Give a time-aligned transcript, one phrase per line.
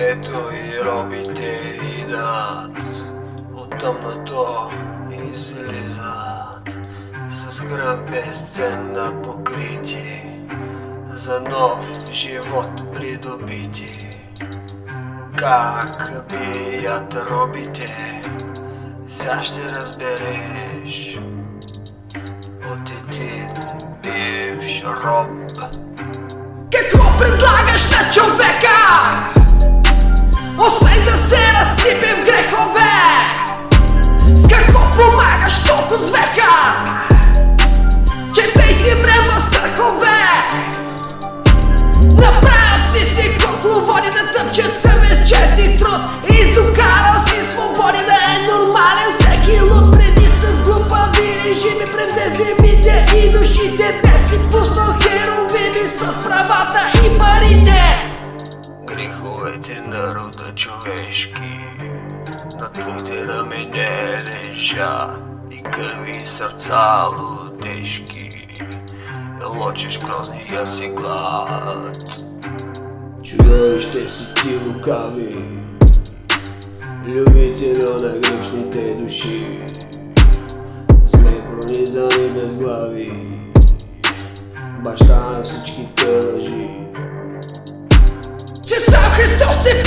[0.00, 2.78] Ето и робите идат,
[3.54, 4.70] от тъмното
[5.28, 6.68] излизат,
[7.28, 10.22] с кръв безценна покрити,
[11.10, 14.08] за нов живот придобити.
[15.36, 15.84] Как
[16.28, 18.20] бият робите,
[19.08, 21.18] сега ще разбереш
[22.72, 23.48] от един
[24.02, 25.28] бивш роб.
[26.72, 28.57] Какво предлагаш на човека?
[31.10, 32.80] Да се разсипе в грехове
[34.34, 36.97] С какво помагаш толкова с века?
[62.68, 68.30] На твоите рамене лежат И кърви сърца лудешки
[69.56, 71.98] Лочиш грозния си глад.
[73.24, 75.36] Чудовище си ти лукави
[77.06, 79.58] Любител на грешните души.
[81.06, 83.12] Сме пронизани без глави
[84.84, 86.68] Баща на всичките лъжи.
[88.68, 89.82] Че сам Христос те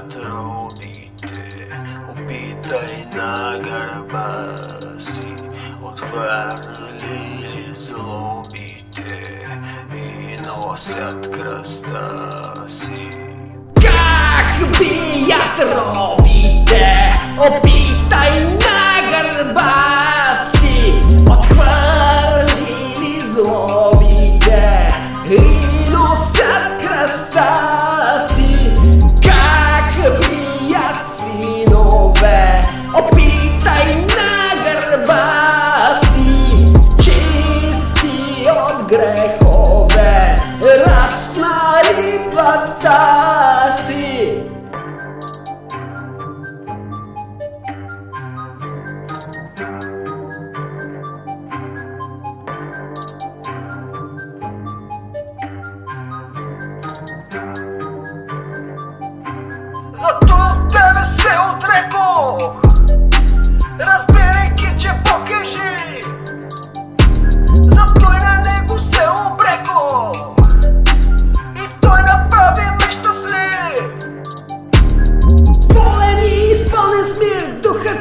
[0.00, 1.68] бият робите,
[2.10, 4.56] опитали на гърба
[4.98, 5.34] си,
[5.82, 9.22] отхвърлили злобите
[9.94, 12.20] и носят кръста
[12.68, 13.10] си.
[13.74, 17.89] Как бият робите Опитай
[38.90, 40.40] Чисти от грехове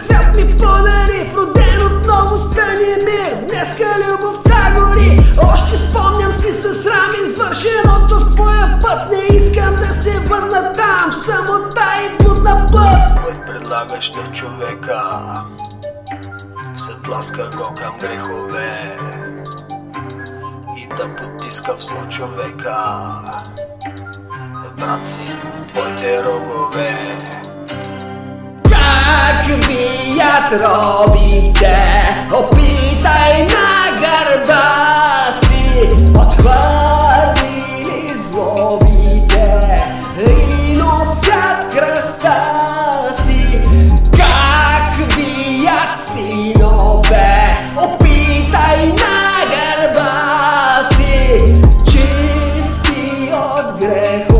[0.00, 3.46] свят ми подари Вроден отново стани мир.
[3.48, 5.20] Днеска любовта гори.
[5.52, 9.10] Още спомням си с рам Извършеното в твоя път.
[9.10, 15.02] Не искам да се върна там в Самота и будна плът Път предлагаш на човека,
[16.76, 18.98] сътласка го към грехове
[20.76, 22.76] и да потиска в зло човека.
[24.78, 25.20] Брат си
[25.54, 27.18] в твоите рогове.
[29.48, 31.76] Как бият робите
[32.32, 35.88] Опитай на гърба си
[36.18, 39.82] Отхвърлили злобите
[40.26, 42.42] И носят кръста
[43.12, 43.60] си
[44.16, 51.44] Как бият синове Опитай на гърба си
[51.84, 54.37] Чисти от грех